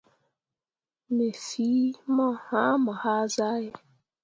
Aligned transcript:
Me 1.15 1.27
fii 1.45 1.85
mo 2.15 2.27
hãã 2.45 2.69
mo 2.83 2.91
hazahe. 3.01 3.69